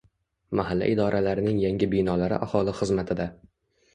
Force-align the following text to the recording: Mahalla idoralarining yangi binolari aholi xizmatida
Mahalla 0.59 0.85
idoralarining 0.93 1.59
yangi 1.65 1.89
binolari 1.93 2.39
aholi 2.47 2.75
xizmatida 2.79 3.29